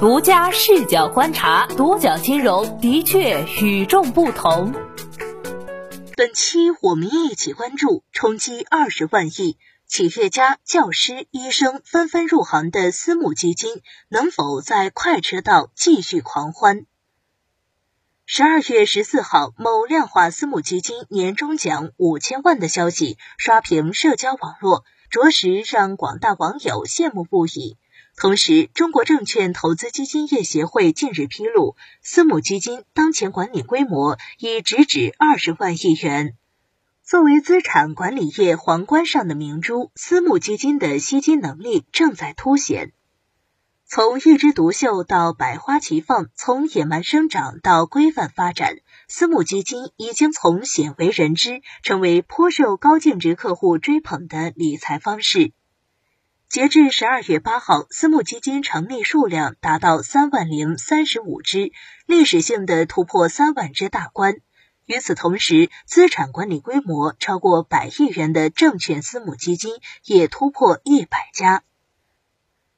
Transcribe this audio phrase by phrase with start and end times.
[0.00, 4.72] 独家视角观察，独角金融的确与众不同。
[6.16, 9.58] 本期我们一起关注冲击二十万亿，
[9.88, 16.86] 企业家、教师、医生纷纷入行的私募基金，能否在快车道继续狂欢？
[18.24, 27.76] 十二月十四号，某量化私募基金年终奖五千万的消息刷屏社交网络，着实让广大网友羡慕不已。
[28.20, 36.34] 同时，中国证券投资基金业协会近日披露，私募基金当前管理规模已直指二十万亿元。
[37.04, 42.92] 作为资产管理业皇冠上的明珠，私募基金的吸金能力正在凸显。
[43.86, 55.52] 从一枝独秀到百花齐放，从野蛮生长到规范发展，私募基金已经从鲜为人知，成为颇受高净值客户追捧的理财方式。
[56.48, 61.72] 截至十二月八号，私募基金成立数量达到三万零三十五只，
[62.06, 64.36] 历史性的突破三万只大关。
[64.86, 69.74] 与此同时，资产管理规模超过百亿元的证券私募基金
[70.06, 71.64] 也突破一百家。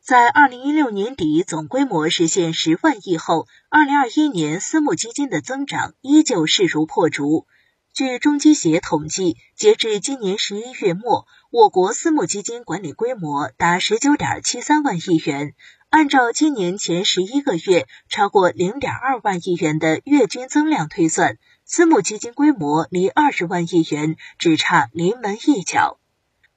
[0.00, 7.48] 在二零一六年底总规模实现十万亿后，二零二一年私募基金的增长依旧势如破竹。
[7.96, 15.54] 据中基协统计，截至今年十一月末，我国私募基金管理规模达十九点七三万亿元。
[15.88, 25.98] 按照今年前十一个月超过零点二万亿元的月均增量推算，私募基金规模离二十万亿元只差临门一脚。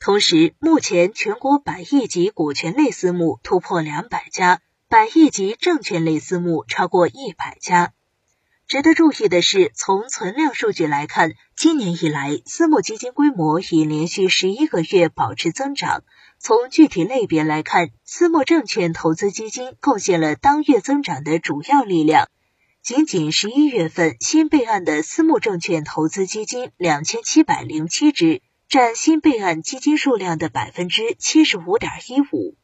[0.00, 7.92] 同时，目前全国百亿级股权类私募突破两百家，百亿级证券类私募超过一百家。
[8.68, 16.02] 值得注意的是，从存量数据来看，今年以来，私募基金规模已连续十一个月保持增长。
[16.40, 22.28] 从具体类别来看，私募证券投资基金贡献了当月增长的主要力量。
[22.82, 32.56] 仅仅十一月份，新备案的私募证券投资基金两千七百零七只，占新备案基金数量的百分之七十五点一五。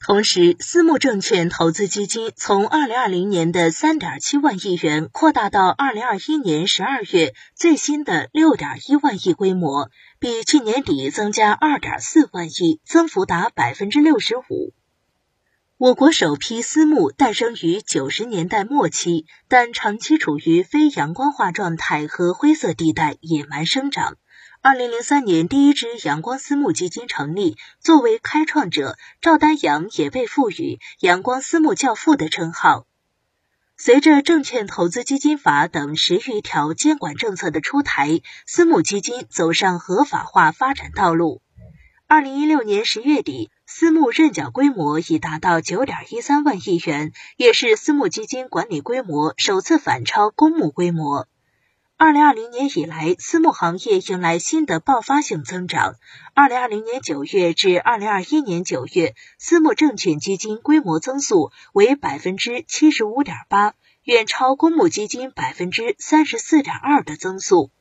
[0.00, 14.72] 同时，私募证券投资基金从二零二零年的三点七万亿元扩大到二零二一年十二月最新的六点一万亿规模，比去年底增加二点四万亿，增幅达百分之六十五。
[15.76, 24.16] 我国首批私募诞生于九十年代末期，但长期处于非阳光化状态和灰色地带，野蛮生长。
[24.68, 27.56] 二零零三年，第一支阳光私募基金成立。
[27.80, 32.84] 作为开创者，赵丹阳也被赋予“阳光私募教父”的称号。
[33.78, 41.40] 随着证券投资基金法等十余条监管政策的出台，私募基金走上合法化发展道路。
[42.06, 51.26] 二零一六年十月底，私募认缴规模已达到九点一三万亿元，也是私募基金管理规模首次反超公募规模。
[52.00, 55.96] 二零二零年以来，私募行业迎来新的爆发性增长。
[56.32, 67.72] 二零二零年九月至二零二一年九月，私募证券基金规模增速为百分之七十五点八，远超公募基金百分之三十四点二的增速。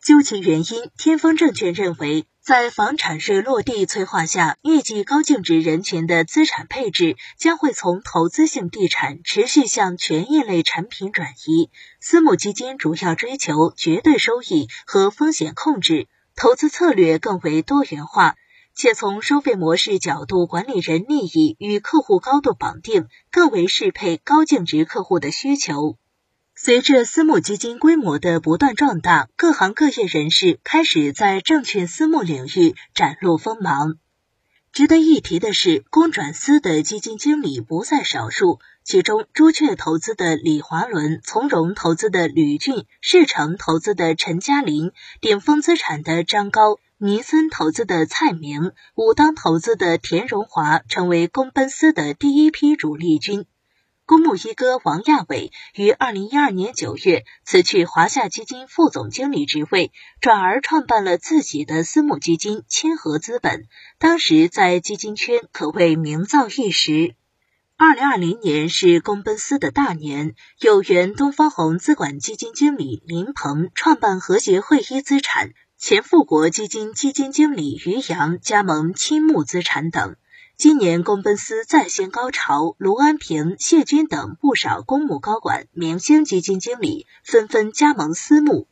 [0.00, 11.68] 究其原因，天风证券认为，在房产税落地催化下，预计高净值人群的资产配置将会从投资性地产持续向权益类产品转移。
[12.00, 18.36] 私募基金主要追求绝对收益和风险控制，投资策略更为多元化，
[18.74, 25.98] 且从收费模式角度，管理人利益与客户高度绑定，更为适配高净值客户的需求。
[26.62, 33.94] 随着私募基金规模的不断壮大，各行各业人士开始在证券私募领域展露锋芒。
[34.70, 44.92] 值得一提的是，公转私的基金经理不在少数，其中朱雀投资的李华伦、从容投资的吕俊、世诚投资的陈嘉林、
[45.22, 53.46] 鼎峰资产的张高、尼森投资的蔡明、武当投资的田荣华，成为公奔私的第一批主力军。
[54.10, 63.68] 公募一哥王亚伟于二零一二年九月辞去华夏基金副总经理职位，转而创办了自己的私募基金千和资本。
[64.00, 67.14] 当时在基金圈可谓名噪一时。
[67.76, 80.16] 二零二零年是公奔私的大年，有原东方红资管基金经理林鹏创办和谐汇一资产，前富国基金基金经理于洋加盟青木资产等。
[80.60, 88.68] 今年公奔私再现高潮，卢安平、谢军等不少公募高管、明星基金经理纷纷加盟私募。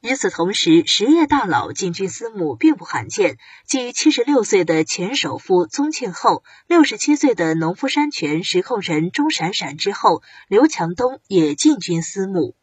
[0.00, 3.38] 与此同时，实业大佬进军私募并不罕见，
[3.68, 12.56] 继七十六岁的前首富宗庆后，六十七岁的农夫山泉实控人钟闪闪之后，刘强东也进军私募。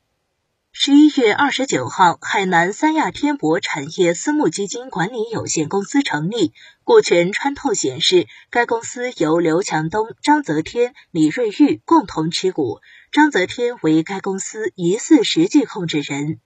[0.75, 6.51] 十一月二十九号，海南三亚天博产业私募基金管理有限公司成立，
[6.83, 12.79] 股权穿透显示，该公司由刘强东、张泽天、李瑞玉共同持股，
[13.11, 16.39] 张泽天为该公司疑似实际控制人。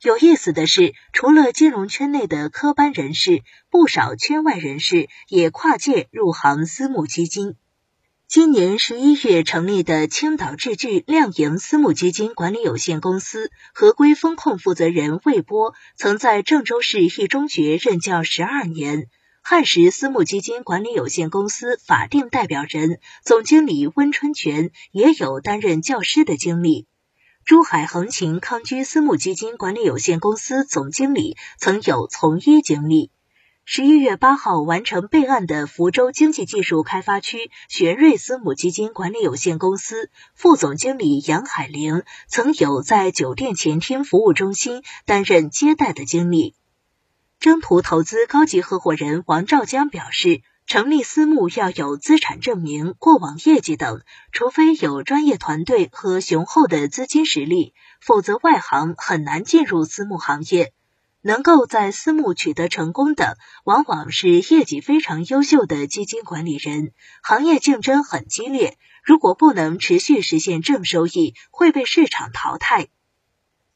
[0.00, 7.56] 有意思的是，除了金融圈内的科班人士，不少圈外人士也跨界入行私募基金。
[8.28, 19.04] 今年十一月成立的青岛智聚亮盈私募基金管理有限公司合规风控负责人魏波，曾在郑州市一中学任教十二年；
[19.42, 26.88] 汉时私募基金管理有限公司法定代表人、总经理温春泉也有担任教师的经历。
[27.44, 33.12] 珠海恒勤康居私募基金管理有限公司总经理曾有从医经历。
[33.68, 46.54] 十一月八号完成备案的福州经济技术开发区玄瑞私募基金管理有限公司副总经理杨海玲曾有在酒店前厅服务中心担任接待的经历。
[47.40, 50.42] 征途投资高级合伙人王兆江表示。
[50.68, 54.00] 成立私募要有资产证明、过往业绩等，
[54.32, 60.72] 除非有专业团队和雄厚的资金实力，否则外行很难进入私募行业。
[61.26, 66.92] 能够在私募取得成功的，往往是业绩非常优秀的基金管理人。
[67.20, 72.86] 行业竞争很激烈，如果不能持续实现正收益，会被市场淘汰。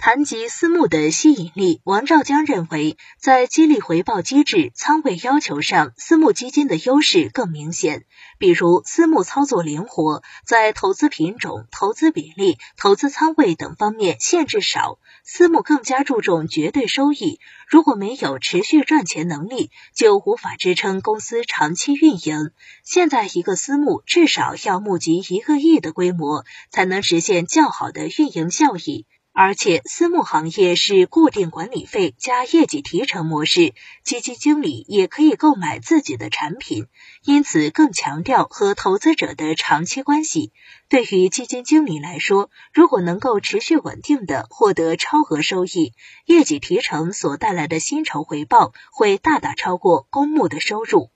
[0.02, 8.06] 谈及私募的吸引力，王兆江认为，在激励回报机制、仓位要求上，私募基金的优势更明显。
[8.38, 14.98] 比如，私募操作灵活，在投资品种、投资比例、投资仓位等方面限制少。
[15.22, 17.38] 私募更加注重绝对收益，
[17.68, 22.52] 如果没有持续赚钱能力，就无法支撑公司长期运营。
[22.82, 29.04] 现在，一个私募至少要募集一个亿的规模，才能实现较好的运营效益。
[29.32, 36.86] 而且，私募行业是固定管理费加业绩提成模式，基金经理也可以购买自己的产品，
[37.24, 40.52] 因此更强调和投资者的长期关系。
[40.88, 45.94] 对于基金经理来说，如果能够持续稳定的获得超额收益，
[46.26, 51.10] 业绩提成所带来的薪酬回报会大大超过公募的收入。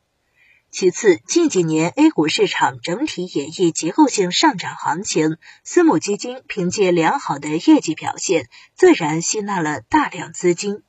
[0.77, 10.83] 其次，近几年 A 股市场整体演绎结构性上涨行情，私募基金凭借良好的业绩表现，自然吸纳了大量资金。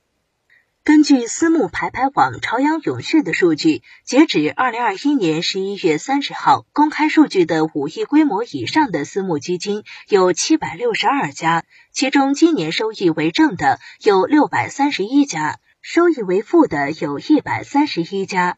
[0.84, 18.58] 根据私募排排网朝阳永续的数据，截止二零二一年十一月三十号，公开数据的五亿规模以上的私募基金有七百六十二家，其中今年收益为正的有六百三十一家，收益为负的有一百三十一家。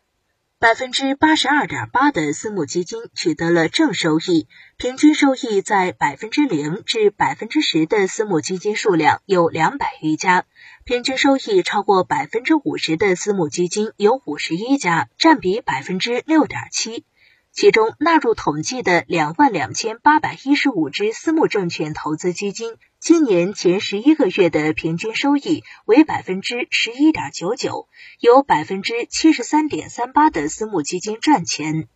[0.60, 10.46] 百分之八十二点八的私募基金取得了正收益，平均收益在百分之零至百分之十的私募基金数量有两百余家，
[10.84, 17.06] 平均收益超过百分之五十的私募基金有五十一家，占比百分之六点七。
[17.52, 22.78] 其中纳入统计的两万两千八百一十五只私募证券投资基金，
[23.08, 27.88] 今年前十一个月的平均收益为百分之十一点九九，
[28.20, 31.88] 有百分之七十三点三八的私募基金赚钱。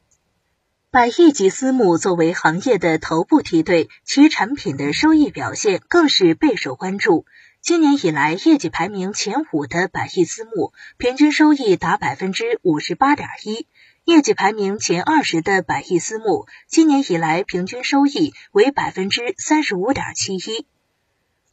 [0.90, 7.26] 百亿级私募作为行业的头部梯队，其产品的收益表现更是备受关注。
[7.60, 13.68] 今年以来，业绩排名前五的百亿私募，平均收益达百分之五十八点一。
[14.06, 20.66] 业绩排名前二十的百亿私募，今年以来平均收益为百分之三十五点七一。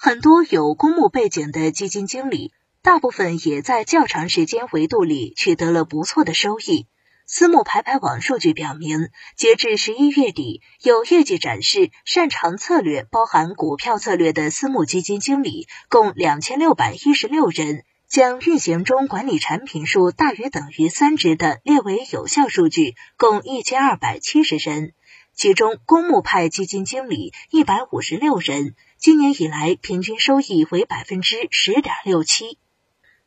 [0.01, 2.53] 很多有公募背景的基金经理，
[2.83, 6.87] 大部分也在较长时间维度里取得了不错的收益。
[7.27, 17.83] 私募排排网数据表明，截至十一月底，有业绩展示、擅长策略（包含股票策略）的私募基金经理共两千六百一十六人。
[18.09, 24.95] 将运行中管理产品数大于等于三值的列为有效数据，共一千二百七十人，
[25.39, 32.59] 其中公募派基金经理一百五十六人，今年以来平均收益为百分之十点六七。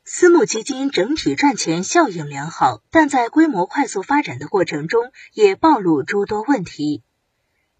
[0.03, 7.01] 私募基金整体赚钱效应良好，但在规模快速发展的过程中，也暴露诸多问题。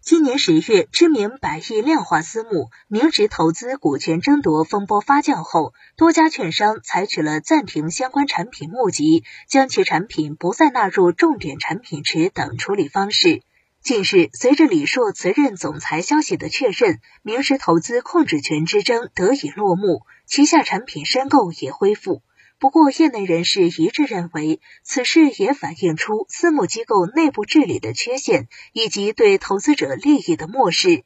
[0.00, 13.42] 今年十月，知名百亿量化私募明值投资股权争夺风波发酵后，多家券商采取了暂停相关产品募集、将其产品不再纳入重点产品池等处理方式。
[13.82, 22.22] 近日，随着李硕辞任总裁消息的确认，明石投资控制权之争得以落幕，旗下产品申购也恢复。
[22.60, 31.02] 不过，业内人士一致认为，此事也反映出私募机构内部治理的缺陷，以及对投资者利益的漠视。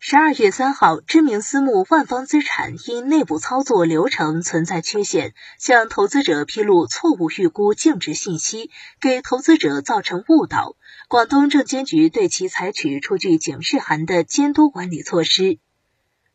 [0.00, 10.76] 十二月三号，知名私募万方资产因内部操作流程存在缺陷，向投资者披露错误预估净值信息，给投资者造成误导。
[11.08, 15.58] 广东证监局对其采取出具警示函的监督管理措施。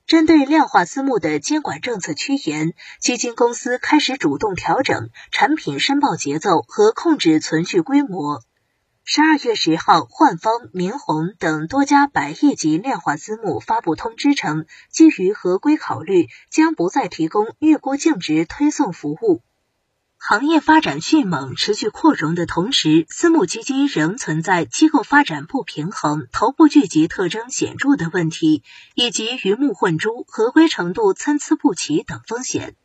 [0.05, 8.43] 针对量化私募的监管政策趋严，基金公司开始主动调整产品申报节奏和控制存续规模。
[9.05, 19.41] 十二月十号，焕方、明宏等多家百亿级量化私募发布通知称，基于合规考虑，将不再提供预估净值推送服务。
[20.17, 28.63] 行业发展迅猛、持续扩容的同时，私募基金仍存在机构发展不平衡、头部聚集特征显著的问题，
[28.95, 32.77] 以及鱼目混珠、合规程度参差不齐等风险。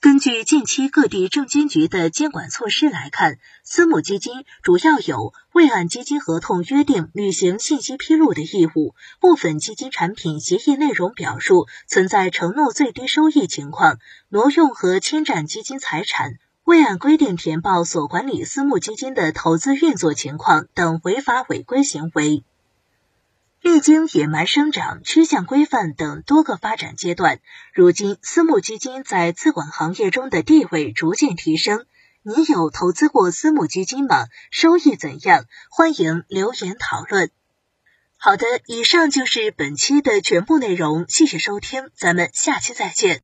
[0.00, 22.44] 根据近期各地证监局的监管措施来看，私募基金主要有未按基金合同约定履行信息披露的义务，部分基金产品协议内容表述存在承诺最低收益情况、挪用和侵占基金财产、未按规定填报所管理私募基金的投资运作情况等违法违规行为。
[23.70, 27.38] 历经野蛮生长、趋向规范等多个发展阶段，
[27.74, 31.84] 如今私募基金在资管行业中的地位逐渐提升。
[32.22, 34.24] 你有投资过私募基金吗？
[34.50, 35.44] 收益怎样？
[35.70, 37.30] 欢迎留言讨论。
[38.16, 43.16] 好的，以上就是本期的全部内容，谢谢收听，咱们下期再见。